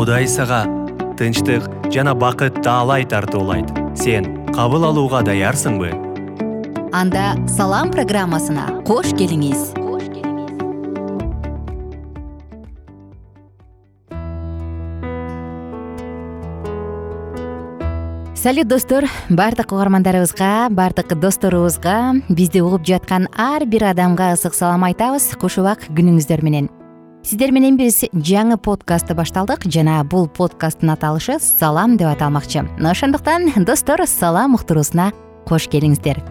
кудай 0.00 0.24
сага 0.24 0.62
тынчтык 1.20 1.66
жана 1.92 2.14
бакыт 2.16 2.62
таалай 2.64 3.04
тартуулайт. 3.04 3.68
Сен 3.92 4.24
кабыл 4.48 4.86
алууга 4.88 5.20
даярсыңбы? 5.20 5.90
Анда 6.96 7.34
салам 7.44 7.92
программасына 7.92 8.80
кош 8.88 9.12
келиңиз. 9.12 9.74
Салют 18.40 18.72
достор. 18.72 19.04
Баардык 19.28 19.76
угармандарыбызга 19.76 20.70
баардык 20.72 21.12
досторубузга 21.12 22.24
бизди 22.30 22.64
угуп 22.64 22.88
жаткан 22.88 23.28
ар 23.36 23.68
бир 23.68 23.90
адамга 23.92 24.32
ысык 24.32 24.56
салам 24.56 24.88
айтабыз. 24.88 25.34
Куш 25.36 25.60
убак 25.60 25.90
күнүңүздөр 25.92 26.40
менен 26.40 26.72
сиздер 27.22 27.52
менен 27.52 27.76
биз 27.76 28.00
жаңы 28.12 28.56
подкастты 28.60 29.14
башталдык 29.14 29.66
жана 29.68 29.98
бул 30.08 30.26
подкасттын 30.26 30.94
аталышы 30.94 31.36
салам 31.40 31.96
деп 32.00 32.08
аталмакчы 32.08 32.64
ошондуктан 32.80 33.50
достор 33.66 34.06
салам 34.08 34.54
уктуруусуна 34.56 35.10
кош 35.46 35.68
келиңиздер. 35.68 36.22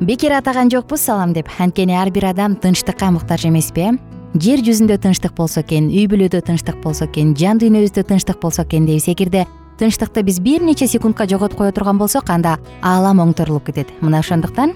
Бекер 0.00 0.36
атаган 0.36 0.70
жокпуз 0.70 1.00
салам 1.00 1.32
деп. 1.32 1.48
Анткени 1.58 1.96
ар 1.96 2.10
бир 2.10 2.26
адам 2.26 2.56
тынчтыкка 2.56 3.10
муктаж 3.10 3.46
эмеспи 3.46 3.80
э 3.80 3.98
жер 4.34 4.60
жүзүндө 4.60 4.98
тынчтык 4.98 5.34
болсо 5.34 5.62
экен 5.62 5.88
үй 5.88 6.06
бүлөдө 6.06 6.42
тынчтык 6.42 6.82
болсо 6.82 7.06
экен 7.06 7.34
жан 7.34 7.58
дүйнөбүздө 7.58 8.04
тынчтык 8.04 8.40
болсо 8.40 8.62
экен 8.64 8.86
дейбиз 8.86 9.08
эгерде 9.08 9.46
тынчтыкты 9.78 10.22
биз 10.22 10.40
бир 10.40 10.62
нече 10.62 10.86
секундка 10.86 11.26
жоготуп 11.26 11.58
кое 11.58 11.72
турган 11.72 11.98
болсок 11.98 12.28
анда 12.28 12.58
аалам 12.82 13.20
оңторулуп 13.20 13.66
кетет. 13.66 13.88
Мына 14.00 14.18
ошондуктан 14.18 14.74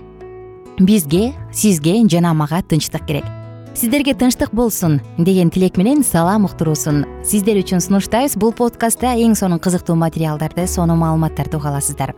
бизге 0.78 1.34
сизге 1.52 2.08
жана 2.08 2.32
мага 2.34 2.62
тынчтык 2.62 3.04
керек 3.04 3.37
сиздерге 3.78 4.14
тынчтык 4.14 4.50
болсун 4.50 5.00
деген 5.18 5.50
тилек 5.50 5.76
менен 5.76 6.02
салам 6.02 6.44
уктуруусун. 6.44 7.04
Сиздер 7.22 7.60
үчүн 7.60 7.78
сунуштайбыз 7.78 8.34
бул 8.34 8.50
подкастта 8.50 9.12
эң 9.14 9.36
сонун 9.38 9.60
кызыктуу 9.62 9.94
материалдарды 9.94 10.66
сонун 10.66 10.98
маалыматтарды 10.98 11.60
уга 11.60 11.70
аласыздар 11.70 12.14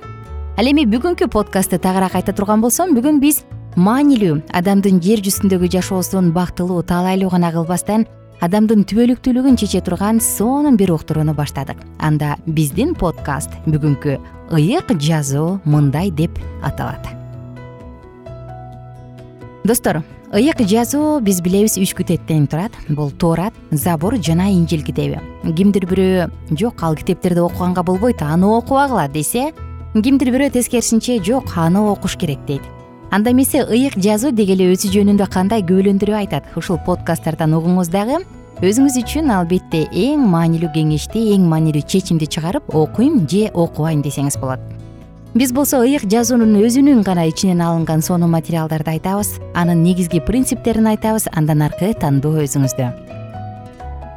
ал 0.57 0.71
эми 0.71 0.87
бүгүнкү 0.89 1.29
подкастты 1.29 1.77
тагыраак 1.77 2.15
айта 2.17 2.33
турган 2.33 2.63
болсом 2.65 2.95
бүгүн 2.97 3.21
биз 3.21 3.43
маанилүү 3.77 4.39
адамдын 4.57 5.03
жер 5.05 5.21
жүзүндөгү 5.27 5.69
жашоосун 5.77 6.31
бактылуу 6.33 6.81
таалайлуу 6.83 7.29
гана 7.35 7.51
кылбастан 7.53 8.07
адамдын 8.41 8.87
түбөлүктүүлүгүн 8.89 9.61
чече 9.61 9.83
турган 9.85 10.21
сонун 10.25 10.79
бир 10.81 10.95
уктурууну 10.95 11.35
баштадык. 11.37 11.77
Анда 11.99 12.39
биздин 12.47 12.95
подкаст 12.95 13.53
бүгүнкү 13.67 14.17
ыйык 14.57 14.97
жазуу 14.97 15.61
мындай 15.67 16.09
деп 16.11 16.41
аталат. 16.65 17.05
Достор 19.65 20.01
ыйык 20.31 20.63
жазуу 20.63 21.19
биз 21.21 21.41
билебиз 21.43 21.75
үч 21.77 21.91
китептен 21.99 22.47
турат. 22.47 22.71
Бул 22.89 23.11
тоорат 23.11 23.53
забур 23.71 24.15
жана 24.23 24.47
инжил 24.55 24.83
китеби. 24.87 25.19
Кимдир 25.43 25.87
бирөө 25.91 26.31
жок 26.55 26.83
ал 26.83 26.95
китептерди 26.95 27.41
окуганга 27.41 27.83
болбойт 27.83 28.23
аны 28.23 28.47
окубагыла 28.47 29.09
десе 29.09 29.51
кимдир 29.95 30.31
бирөө 30.31 30.53
тескерисинче 30.55 31.19
жок 31.19 31.51
аны 31.57 31.81
окуш 31.81 32.17
керек 32.17 32.39
дейт. 32.47 32.63
Анда 33.11 33.33
эмесе 33.33 33.65
ыйык 33.65 33.99
жазуу 33.99 34.31
деги 34.31 34.55
эле 34.55 34.71
өзү 34.71 34.93
жөнүндө 34.95 35.27
кандай 35.27 35.67
күбөлөндүрүп 35.67 36.23
айтат? 36.23 36.45
Ушул 36.55 36.79
подкасттардан 36.87 37.57
угуңуз 37.59 37.91
дагы 37.91 38.23
өзүңүз 38.63 39.01
үчүн 39.03 39.33
албетте 39.35 39.89
эң 39.91 40.29
маанилүү 40.31 40.71
кеңешти 40.77 41.33
эң 41.35 41.51
маанилүү 41.51 41.83
чечимди 41.89 42.31
чыгарып 42.31 42.71
окуйм 42.71 43.27
же 43.27 43.49
окубайм 43.51 44.03
десеңиз 44.05 44.39
болот 44.39 44.80
биз 45.35 45.53
болсо 45.53 45.79
ыйык 45.85 46.09
жазуунун 46.11 46.57
өзүнүн 46.59 47.05
гана 47.07 47.29
ичинен 47.31 47.61
алынган 47.63 48.03
сонун 48.03 48.31
материалдарды 48.31 48.91
айтабыз. 48.97 49.39
Анын 49.55 49.83
негизги 49.83 50.21
принциптерин 50.21 50.89
айтабыз. 50.91 51.29
Андан 51.33 51.63
аркы 51.63 51.93
тандоо 51.95 52.43
өзүңүздө. 52.43 52.91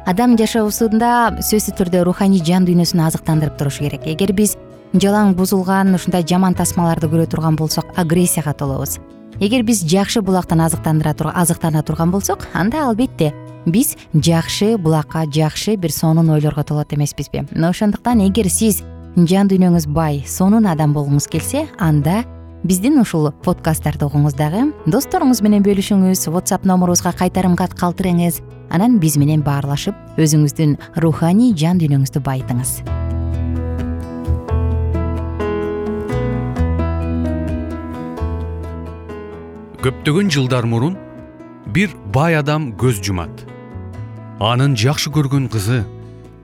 Адам 0.06 0.36
жашоосунда 0.36 1.38
сөзсүз 1.40 1.78
түрдө 1.78 2.02
руханий 2.04 2.42
жан 2.44 2.66
дүйнөсүн 2.66 3.04
азыктандырып 3.06 3.56
турушу 3.58 3.86
керек. 3.86 4.04
Эгер 4.10 4.34
биз 4.34 4.56
жалаң 4.92 5.34
бузулган 5.38 5.94
ушундай 5.94 6.26
жаман 6.26 6.54
тасмаларды 6.54 7.08
көрө 7.08 7.28
турган 7.30 7.56
болсок 7.56 7.86
агрессияга 7.96 8.52
толобуз. 8.52 8.98
Эгер 9.40 9.62
биз 9.62 9.84
жакшы 9.86 10.20
булактан 10.20 10.60
азыктана 10.60 11.82
турган 11.82 12.10
болсок 12.10 12.46
анда 12.52 12.88
албетте 12.88 13.32
биз 13.66 13.96
жакшы 14.12 14.76
булакка 14.76 15.24
жакшы 15.26 15.76
бир 15.76 15.92
сонун 15.92 16.28
ойлорго 16.30 16.62
толот 16.64 16.92
эмеспизби. 16.92 17.46
Мына 17.50 17.70
ошондуктан 17.70 18.20
эгер 18.28 18.50
сиз 18.50 18.82
жан 19.14 19.46
дүйнөңүз 19.46 19.84
бай 19.94 20.24
сонун 20.26 20.64
адам 20.66 20.90
болгуңуз 20.94 21.28
келсе 21.30 21.68
анда 21.78 22.24
биздин 22.66 22.98
ушул 22.98 23.28
подкасттарды 23.44 24.08
угуңуз 24.08 24.34
дагы. 24.34 24.64
Досторуңуз 24.90 25.38
менен 25.44 25.62
бөлүшүңүз 25.62 26.24
whatsapp 26.32 26.66
номурубузга 26.66 27.12
кайтарым 27.14 27.54
кат 27.54 27.76
калтырыңыз. 27.78 28.40
Анан 28.74 28.98
биз 28.98 29.14
менен 29.20 29.44
баарлашып 29.46 29.94
өзүңүздүн 30.18 30.74
руханий 31.04 31.54
жан 31.54 31.78
дүйнөңүздү 31.78 32.22
байытыңыз. 32.26 32.72
Көптөгөн 39.84 40.32
жылдар 40.32 40.66
мурун 40.66 40.96
бир 41.70 41.94
бай 42.10 42.34
адам 42.40 42.72
көз 42.80 42.98
жумат. 43.04 43.46
Анын 44.42 44.74
жакшы 44.74 45.14
көргөн 45.14 45.46
кызы 45.52 45.84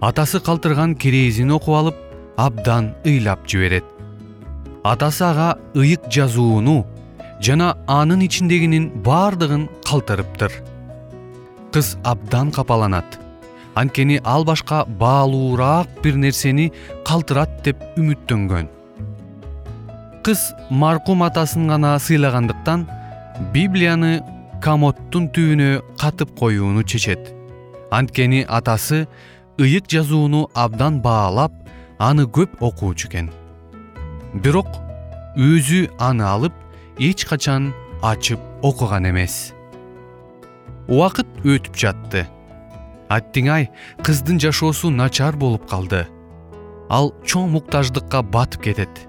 атасы 0.00 0.38
калтырган 0.44 0.94
кирээзин 0.94 1.50
окуп 1.56 1.74
алып 1.80 2.06
абдан 2.36 2.94
ыйлап 3.04 3.46
жиберет. 3.46 3.84
Атасы 4.82 5.24
ага 5.24 5.58
ыйык 5.74 6.08
жазууну 6.08 6.86
жана 7.40 7.76
анын 7.86 8.22
ичиндегинин 8.26 8.90
баардыгын 9.04 9.68
калтырыптыр. 9.88 10.52
Кыз 11.72 11.96
абдан 12.04 12.50
капаланат. 12.50 13.18
Анткени 13.74 14.20
ал 14.24 14.44
башка 14.44 14.84
баалуураак 14.84 15.88
бир 16.02 16.16
нерсени 16.16 16.72
калтырат 17.04 17.62
деп 17.64 17.78
үмүттөнгөн. 17.96 18.68
Кыз 20.24 20.40
маркум 20.70 21.22
атасын 21.22 21.68
гана 21.68 21.98
сыйлагандыктан 21.98 22.88
библияны 23.54 24.20
комодтун 24.60 25.30
түбүнө 25.32 25.80
катып 26.00 26.34
коюуну 26.38 26.82
чечет. 26.82 27.32
Анткени 27.90 28.44
атасы 28.48 29.06
ыйык 29.58 29.88
жазууну 29.88 30.48
абдан 30.54 31.00
баалап 31.00 31.52
аны 32.00 32.24
көп 32.24 32.56
окуучу 32.64 33.08
экен. 33.10 33.28
Бирок 34.32 34.68
өзү 35.36 35.90
аны 36.00 36.24
алып 36.24 36.56
эч 36.98 37.26
качан 37.28 37.74
ачып 38.02 38.40
окуган 38.64 39.10
эмес. 39.10 39.52
Убакыт 40.88 41.28
өтүп 41.44 41.76
жатты. 41.76 42.24
Аттиң 43.12 43.52
ай 43.52 43.68
кыздын 44.06 44.40
жашоосу 44.40 44.88
начар 44.90 45.36
болуп 45.36 45.68
калды. 45.68 46.06
Ал 46.88 47.12
чоң 47.22 47.52
муктаждыкка 47.52 48.22
батып 48.22 48.64
кетет. 48.70 49.06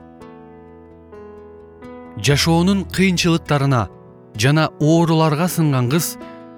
Жашоонун 2.19 2.83
кыйынчылыктарына 2.91 3.87
жана 4.35 4.67
ооруларга 4.81 5.47
сынган 5.47 5.87
кыз 5.89 6.17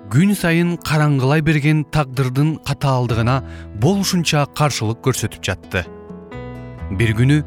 күн 0.10 0.34
сайын 0.36 0.78
караңгылай 0.82 1.46
берген 1.46 1.86
тагдырдын 1.94 2.56
катаалдыгына 2.66 3.44
болушунча 3.82 4.48
каршылык 4.58 5.06
көрсөтүп 5.06 5.46
жатты 5.46 5.86
бир 6.92 7.14
күнү 7.18 7.42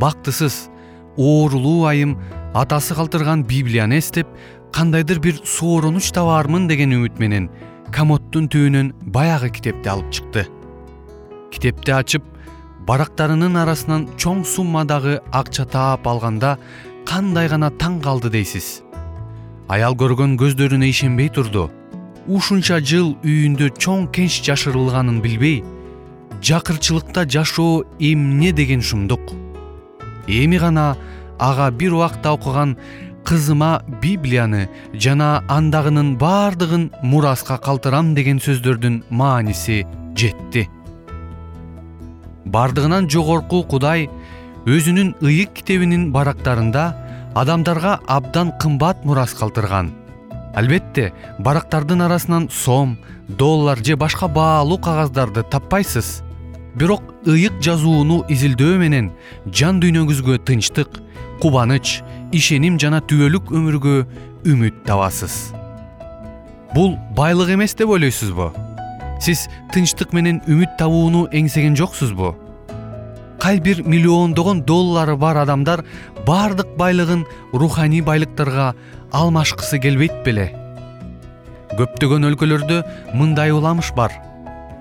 бактысыз 0.00 0.68
оорулуу 1.16 1.84
айым 1.90 2.16
атасы 2.54 2.94
калтырган 2.94 3.44
библияны 3.44 3.98
эстеп 3.98 4.28
кандайдыр 4.72 5.20
бир 5.20 5.40
сооронуч 5.44 6.12
табаармын? 6.14 6.68
деген 6.68 6.94
үмүт 6.96 7.18
менен 7.18 7.50
комодтун 7.92 8.48
түбүнөн 8.48 8.92
баягы 9.12 9.50
китепти 9.50 9.90
алып 9.90 10.10
чыкты. 10.14 10.46
Китепти 11.50 11.92
ачып 11.92 12.24
барактарынын 12.86 13.58
арасынан 13.58 14.06
чоң 14.16 14.44
суммадагы 14.46 15.18
акча 15.32 15.66
таап 15.66 16.06
алганда 16.06 16.56
кандай 17.06 17.48
гана 17.48 17.70
таң 17.70 18.00
калды 18.04 18.30
дейсиз. 18.30 18.80
Аял 19.68 19.94
көргөн 19.98 20.36
көздөрүнө 20.38 20.88
ишенбей 20.90 21.28
турду. 21.34 21.68
Ушунча 22.26 22.78
жыл 22.80 23.16
үйүндө 23.26 23.72
чоң 23.78 24.06
кенч 24.14 24.40
жашырылганын 24.46 25.20
билбей 25.22 25.62
жакырчылыкта 26.42 27.28
жашоо 27.28 27.84
эмне 27.98 28.52
деген 28.52 28.82
шумдук 28.82 29.32
эми 30.26 30.58
гана 30.58 30.96
ага 31.38 31.70
бир 31.70 31.94
убакта 31.94 32.32
окуган 32.32 32.76
кызыма 33.24 33.82
библияны 34.02 34.68
жана 34.92 35.42
андагынын 35.48 36.16
баардыгын 36.18 36.90
мураска 37.02 37.58
калтырам 37.58 38.14
деген 38.14 38.40
сөздөрдүн 38.40 39.02
мааниси 39.10 39.86
жетти. 40.16 40.68
Бардыгынан 42.44 43.08
жогорку 43.10 43.62
кудай 43.62 44.08
өзүнүн 44.66 45.14
ыйык 45.22 45.52
китебинин 45.60 46.10
барактарында 46.12 46.84
адамдарга 47.34 47.98
абдан 48.06 48.52
кымбат 48.58 49.04
мурас 49.04 49.34
калтырган. 49.34 49.92
Албетте 50.54 51.12
барактардын 51.38 52.02
арасынан 52.02 52.48
сом 52.50 52.98
доллар 53.28 53.78
же 53.84 53.96
башка 53.96 54.28
баалуу 54.28 54.78
кагаздарды 54.78 55.44
таппайсыз 55.44 56.22
бирок 56.78 57.02
ыйык 57.26 57.58
жазууну 57.62 58.22
изилдөө 58.30 58.78
менен 58.80 59.10
жан 59.50 59.80
дүйнөңүзгө 59.82 60.38
тынчтык 60.46 61.00
кубаныч 61.42 62.00
ишеним 62.36 62.78
жана 62.78 63.00
түбөлүк 63.00 63.50
өмүргө 63.50 63.96
үмүт 64.46 64.84
табасыз. 64.86 65.52
Бул 66.74 66.94
байлык 67.16 67.50
эмес 67.56 67.74
деп 67.74 67.90
ойлойсузбу? 67.90 68.52
Сиз 69.20 69.48
тынчтык 69.74 70.14
менен 70.16 70.38
үмүт 70.46 70.78
табууну 70.78 71.26
эңсеген 71.34 71.76
жоксузбу? 71.76 72.36
Кай 73.40 73.58
бир 73.58 73.82
миллиондогон 73.82 74.62
доллары 74.68 75.16
бар 75.16 75.42
адамдар 75.42 75.84
баардык 76.26 76.76
байлыгын 76.78 77.24
руханий 77.52 78.02
байлыктарга 78.04 78.74
алмашкысы 79.10 79.80
келбейт 79.80 80.22
беле. 80.24 80.50
Көптөгөн 81.74 82.28
өлкөлөрдө 82.30 82.82
мындай 83.16 83.50
уламыш 83.54 83.94
бар 83.96 84.12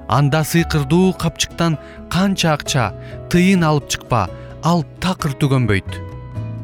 анда 0.10 0.44
сыйкырдуу 0.44 1.14
капчыктан 1.14 1.78
канча 2.10 2.54
акча 2.58 2.90
тыйын 3.30 3.64
алып 3.64 3.90
чыкпа 3.94 4.26
ал 4.66 4.84
такыр 5.00 5.36
түгөнбөйт. 5.38 5.90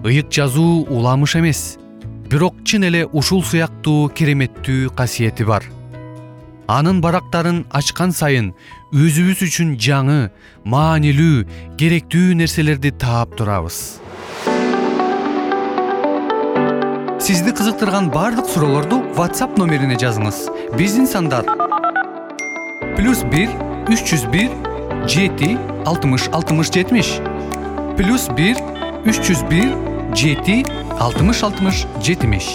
Ыйык 0.06 0.32
жазуу 0.34 0.86
уламыш 0.90 1.36
эмес 1.38 1.78
бирок 2.30 2.58
чын 2.66 2.90
эле 2.90 3.06
ушул 3.06 3.44
сыяктуу 3.46 4.10
кереметтүү 4.10 4.90
касиети 4.98 5.46
бар. 5.46 5.64
Анын 6.68 7.02
барактарын 7.02 7.68
ачкан 7.70 8.12
сайын 8.18 8.56
өзүбүз 8.90 9.46
үчүн 9.46 9.76
жаңы 9.78 10.32
маанилүү 10.66 11.46
керектүү 11.78 12.34
нерселерди 12.42 12.90
таап 12.98 13.38
турабыз. 13.38 14.02
Сизди 17.22 17.54
кызыктырган 17.54 18.10
баардык 18.10 18.50
суроолорду 18.50 19.04
whatsapp 19.18 19.58
номерине 19.58 19.98
жазыңыз. 20.02 20.50
Биздин 20.78 21.06
сандар 21.10 21.46
плюс 22.96 23.24
бир 23.28 23.52
үч 23.92 24.02
жүз 24.08 24.24
бир 24.32 24.52
жети 25.08 25.58
алтымыш 25.86 26.30
алтымыш 26.32 26.72
жетимиш. 26.72 27.18
Плюс 28.00 28.30
бир 28.38 28.56
үч 29.04 29.20
жүз 29.20 29.42
бир 29.50 29.74
жети 30.16 30.64
алтымыш 30.96 31.44
алтымыш 31.44 31.84
жетимиш. 32.00 32.48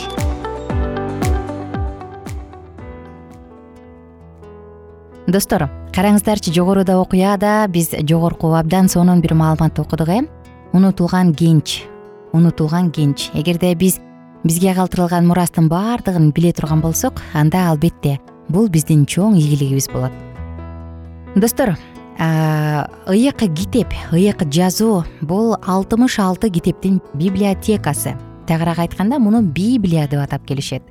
Достор 5.28 5.68
караңыздарчы 5.92 6.54
жогоруда 6.56 6.96
окуяда 6.98 7.66
биз 7.68 7.92
жогорку 7.92 8.54
абдан 8.56 8.88
сонун 8.88 9.20
бир 9.20 9.34
маалымат 9.34 9.78
окудук 9.78 10.08
э? 10.08 10.22
Унутулган 10.72 11.34
кенч 11.34 11.84
унутулган 12.32 12.90
кенч 12.90 13.28
эгерде 13.34 13.74
биз 13.74 14.00
бизге 14.44 14.74
калтырылган 14.74 15.26
мурастын 15.26 15.68
баардыгын 15.68 16.32
биле 16.32 16.52
турган 16.52 16.80
болсок 16.80 17.20
анда 17.34 17.68
албетте 17.70 18.18
бул 18.48 18.68
биздин 18.68 19.04
чоң 19.04 19.36
ийгилигибиз 19.36 19.90
болот 19.92 20.29
достор 21.36 21.76
ыйык 23.08 23.38
китеп 23.54 23.88
ыйык 24.12 24.42
жазуу 24.52 25.04
бул 25.20 25.54
алтымыш 25.62 26.18
алты 26.18 26.50
китептин 26.50 27.00
библиотекасы. 27.14 28.16
Тагыраак 28.46 28.78
айтканда 28.78 29.18
муну 29.18 29.42
библия 29.42 30.08
деп 30.08 30.20
атап 30.20 30.44
келишет. 30.44 30.82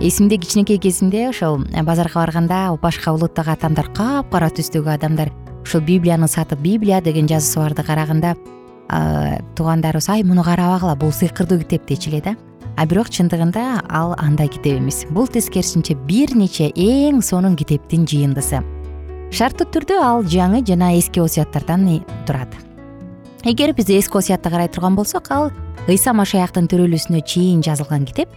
Эсимде 0.00 0.36
кичинекей 0.36 0.78
кезимде 0.78 1.28
ошол 1.30 1.64
базарга 1.82 2.20
барганда 2.20 2.78
башка 2.80 3.12
улуттагы 3.12 3.50
атамдар 3.52 3.88
капкара 3.92 4.48
түстөгү 4.48 4.94
адамдар 4.94 5.32
ушул 5.62 5.80
библияны 5.80 6.28
сатып 6.28 6.60
библия 6.60 7.00
деген 7.00 7.26
жазуусу 7.26 7.60
барды 7.60 7.82
караганда 7.82 8.36
туугандарыбыз 9.56 10.08
ай 10.08 10.22
муну 10.22 10.44
карабагыла 10.44 10.94
бул 10.94 11.12
сыйкырдуу 11.12 11.58
китеп 11.58 11.88
дечү 11.88 12.10
эле 12.10 12.20
да. 12.20 12.36
А 12.76 12.86
бирок 12.86 13.10
чындыгында 13.10 13.82
ал 13.88 14.14
андай 14.18 14.48
китеп 14.48 14.78
эмес. 14.78 15.04
Бул 15.10 15.26
тескерисинче 15.26 15.94
бир 15.94 16.36
нече 16.36 16.70
эң 16.70 17.20
сонун 17.22 17.56
китептин 17.56 18.06
жыйындысы 18.06 18.62
шарттуу 19.30 19.68
түрдө 19.70 20.00
ал 20.02 20.24
жаңы 20.26 20.64
жана 20.66 20.92
эски 20.98 21.22
осуяттардан 21.22 21.86
турат. 22.26 22.54
Эгер 23.44 23.72
биз 23.72 23.88
эски 23.88 24.18
осуятты 24.18 24.50
карай 24.50 24.68
турган 24.68 24.96
болсок 24.96 25.30
ал 25.30 25.50
ыйса 25.88 26.12
машаяктын 26.12 26.68
төрөлүүсүнө 26.68 27.22
чейин 27.24 27.62
жазылган 27.62 28.04
китеп 28.04 28.28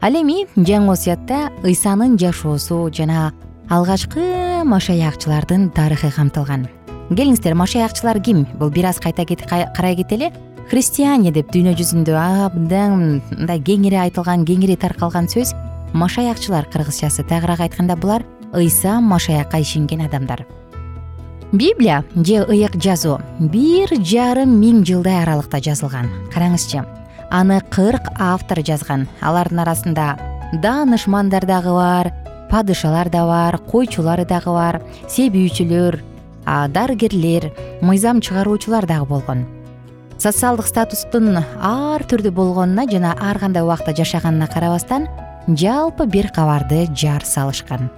ал 0.00 0.14
эми 0.16 0.46
жаңы 0.56 0.92
осуятта 0.92 1.50
ыйсанын 1.62 2.18
жашоосу 2.18 2.88
жана 2.90 3.32
алгачкы 3.68 4.64
машаякчылардын 4.64 5.70
тарыхы 5.76 6.10
камтылган. 6.10 6.66
Келиңиздер 7.08 7.54
машаякчылар 7.54 8.20
ким? 8.20 8.46
Бул 8.58 8.70
бир 8.70 8.86
аз 8.88 8.98
кайта 9.00 9.24
карай 9.24 9.96
кетели 9.96 10.32
христиане 10.68 11.30
деп 11.32 11.52
дүйнө 11.52 11.72
жүзүндө 11.78 12.16
абдан 12.16 13.20
мындай 13.30 13.60
кеңири 13.64 13.96
айтылган 13.96 14.44
кеңири 14.48 14.76
таркалган 14.76 15.28
сөз 15.28 15.54
машаякчылар 15.96 16.68
кыргызчасы 16.72 17.24
тагыраак 17.24 17.62
айтканда 17.64 17.96
булар 17.96 18.24
ыйса 18.54 19.00
машаякка 19.00 19.60
ишенген 19.60 20.06
адамдар. 20.06 20.46
Библия 21.52 22.04
же 22.14 22.44
ыйык 22.44 22.76
жазуу 22.76 23.20
бир 23.38 23.88
жарым 24.04 24.60
миң 24.60 24.84
жылдай 24.84 25.22
аралыкта 25.22 25.60
жазылган. 25.64 26.10
Караңызчы 26.32 26.84
аны 27.30 27.60
кырк 27.70 28.10
автор 28.18 28.60
жазган. 28.60 29.06
Алардын 29.20 29.60
арасында 29.64 30.18
даанышмандар 30.62 31.46
дагы 31.46 31.72
бар 31.72 32.12
падышалар 32.50 33.08
да 33.08 33.24
бар 33.24 33.58
койчулар 33.58 34.24
дагы 34.26 34.52
бар 34.52 34.82
себүүчүлөр 35.08 36.02
дарыгерлер 36.44 37.52
мыйзам 37.80 38.20
чыгаруучулар 38.20 38.86
дагы 38.86 39.06
болгон. 39.06 39.46
Социалдык 40.18 40.66
статустун 40.66 41.36
ар 41.36 42.04
түрдүү 42.04 42.32
болгонуна 42.34 42.84
жана 42.90 43.14
ар 43.20 43.38
кандай 43.38 43.62
убакта 43.62 43.94
жашаганына 43.96 44.48
карабастан 44.52 45.08
жалпы 45.46 46.04
бир 46.06 46.28
кабарды 46.34 46.88
жар 46.92 47.24
салышкан 47.24 47.88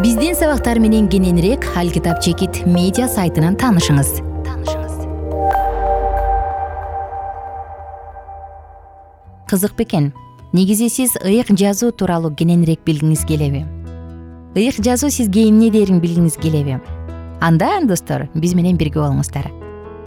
биздин 0.00 0.34
сабактар 0.34 0.78
менен 0.80 1.08
кененирээк 1.08 1.66
ал 1.76 1.90
китап 1.92 2.22
чекит 2.24 2.64
медиа 2.64 3.08
сайтынан 3.08 3.56
таанышыңыз. 3.60 4.22
Кызык 9.50 9.76
бекен 9.76 10.12
негизи 10.52 10.88
сиз 10.88 11.12
ыйык 11.20 11.52
жазуу 11.52 11.92
тууралуу 11.92 12.32
кененирээк 12.34 12.80
билгиңиз 12.86 13.26
келеби? 13.28 13.66
Ыйык 14.56 14.80
жазуу 14.80 15.10
сизге 15.10 15.48
эмнедерин 15.50 16.00
билгиңиз 16.00 16.40
келеби? 16.40 16.80
Анда 17.40 17.82
достор 17.84 18.28
биз 18.34 18.54
менен 18.54 18.80
бирге 18.80 19.02
болуңуздар. 19.02 19.50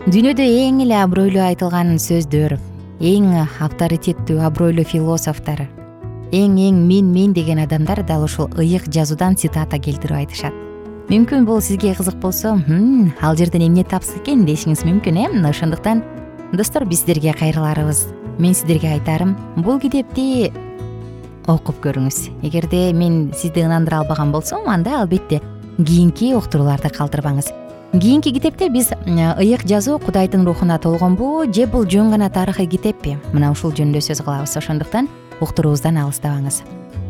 Дүйнөдө 0.10 0.50
эң 0.66 0.82
эле 0.82 0.98
абройлуу 0.98 1.46
айтылган 1.46 1.98
сөздөр 2.02 2.58
эң 3.02 3.32
авторитеттүү 3.62 4.42
абройлуу 4.50 4.86
философтор 4.86 5.68
эң 6.36 6.58
эң 6.60 6.80
мен 6.84 7.14
мен 7.14 7.34
деген 7.34 7.62
адамдар 7.64 8.02
дал 8.04 8.26
ушул 8.26 8.50
ыйык 8.60 8.90
жазуудан 8.92 9.38
цитата 9.40 9.78
келтирип 9.80 10.18
айтышат. 10.18 10.54
Мүмкүн 11.08 11.46
бул 11.48 11.62
сизге 11.64 11.94
кызык 11.96 12.18
болсо 12.20 12.58
ал 13.22 13.38
жерден 13.38 13.64
эмне 13.64 13.86
тапса 13.88 14.18
экен? 14.20 14.44
дешиңиз 14.44 14.84
мүмкүн 14.84 15.16
э? 15.16 15.30
Мына 15.32 15.54
ошондуктан 15.54 16.04
достор 16.52 16.84
биз 16.86 17.00
сиздерге 17.00 17.32
кайрыларыбыз. 17.40 18.08
Мен 18.38 18.54
сиздерге 18.54 18.92
айтарым 18.98 19.38
бул 19.56 19.80
китепти 19.80 20.52
окуп 21.48 21.80
көрүңүз. 21.86 22.44
Эгерде 22.44 22.92
мен 22.92 23.32
сизди 23.34 23.64
ынандыра 23.64 24.02
албаган 24.04 24.34
болсом 24.34 24.68
анда 24.68 25.00
албетте 25.00 25.40
кийинки 25.78 26.34
уктурууларды 26.36 26.90
калтырбаңыз. 26.90 27.54
Кийинки 27.94 28.34
китепте 28.34 28.68
биз 28.68 28.92
ыйык 29.08 29.64
жазуу 29.64 30.00
кудайдын 30.00 30.44
рухуна 30.44 30.80
толгонбу 30.80 31.46
же 31.54 31.66
бул 31.66 31.86
жөн 31.86 32.12
гана 32.12 32.30
тарыхый 32.30 32.68
китеппи? 32.68 33.16
Мына 33.32 33.52
ушул 33.52 33.72
жөнүндө 33.72 34.02
сөз 34.04 34.20
кылабыз. 34.26 34.58
Ошондуктан 34.58 35.08
уктуруубуздан 35.42 35.98
алыстабаңыз. 35.98 36.64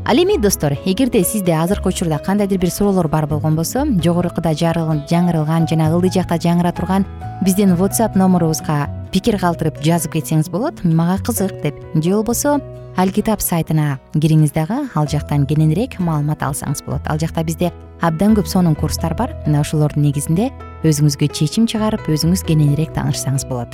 Ал 0.06 0.18
эми 0.22 0.38
достор 0.38 0.74
эгерде 0.86 1.24
сизде 1.24 1.54
азыркы 1.54 1.90
учурда 1.90 2.20
кандайдыр 2.20 2.60
бир 2.60 2.70
суроолор 2.70 3.08
бар 3.08 3.26
болгон 3.26 3.56
болсо 3.56 3.86
жогорукуда 4.04 4.52
жаңырылган 4.54 5.66
жана 5.68 5.90
ылдый 5.90 6.12
жакта 6.14 6.38
жаңыра 6.38 6.72
турган 6.78 7.06
биздин 7.42 7.74
whatsapp 7.74 8.16
номурубузга 8.16 8.86
пикир 9.12 9.40
калтырып 9.40 9.82
жазып 9.82 10.14
кетсеңиз 10.14 10.52
болот 10.52 10.84
мага 10.84 11.18
кызык 11.24 11.62
деп. 11.64 11.82
Же 11.96 12.12
болбосо 12.12 12.60
ал 12.98 13.10
китап 13.10 13.42
сайтына 13.42 13.98
кириңиз 14.14 14.54
дагы 14.54 14.86
ал 14.94 15.08
жактан 15.08 15.48
кененирээк 15.48 15.98
маалымат 15.98 16.44
алсаңыз 16.44 16.86
болот. 16.86 17.02
Ал 17.08 17.18
жакта 17.18 17.44
бизде 17.44 17.74
абдан 18.02 18.36
көп 18.36 18.46
сонун 18.46 18.76
курстар 18.76 19.16
бар. 19.16 19.34
Мына 19.48 19.62
ошолордун 19.62 20.04
негизинде 20.04 20.52
өзүңүзгө 20.84 21.34
чечим 21.34 21.66
чыгарып 21.66 22.06
өзүңүз 22.06 22.46
кененирээк 22.46 22.94
таанышсаңыз 22.94 23.50
болот 23.50 23.74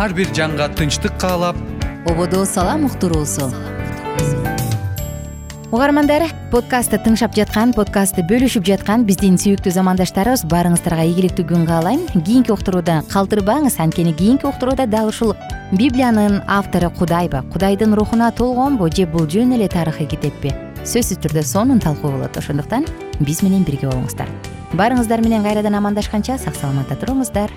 ар 0.00 0.14
бир 0.16 0.30
жанга 0.32 0.66
тынчтык 0.72 1.12
каалап 1.20 1.56
ободо 2.08 2.46
салам 2.46 2.86
уктуруусу 2.86 3.50
угармандар 5.70 6.22
подкастты 6.50 6.96
тыңшап 7.04 7.34
жаткан 7.36 7.74
подкастты 7.76 8.24
бөлүшүп 8.30 8.64
жаткан 8.64 9.04
биздин 9.04 9.36
сүйүктүү 9.42 9.74
замандаштарыбыз 9.74 10.46
баарыңыздарга 10.48 11.04
ийгиликтүү 11.10 11.44
күн 11.50 11.66
каалайм. 11.68 12.06
Кийинки 12.14 12.50
уктуруудан 12.54 13.04
калтырбаңыз 13.12 13.76
анткени 13.84 14.14
кийинки 14.16 14.48
уктурууда 14.48 14.86
дал 14.86 15.12
ушул. 15.12 15.34
Библиянын 15.70 16.40
автору 16.48 16.88
кудайбы 16.90 17.42
кудайдын 17.52 17.92
рухуна 17.92 18.32
толгонбу 18.32 18.88
же 18.88 19.04
бул 19.06 19.28
жөн 19.28 19.52
эле 19.58 19.68
тарыхый 19.68 20.08
китеппи 20.08 20.54
сөзсүз 20.80 21.20
түрдө 21.20 21.44
сонун 21.44 21.78
талкуу 21.78 22.10
болот. 22.16 22.40
Ошондуктан 22.40 22.88
биз 23.20 23.42
менен 23.44 23.68
бирге 23.68 23.92
болуңуздар. 23.92 24.32
Баарыңыздар 24.72 25.20
менен 25.20 25.44
кайрадан 25.44 25.76
амандашканча 25.76 26.38
сак 26.38 26.56
саламатта 26.56 26.96
туруңуздар 26.96 27.52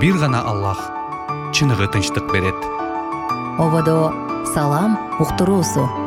бир 0.00 0.18
гана 0.20 0.42
аллах 0.44 0.80
чыныгы 1.52 1.86
тынчтык 1.88 2.30
берет. 2.32 2.58
Ободо 3.58 4.12
салам 4.54 4.98
уктуруусу 5.18 6.05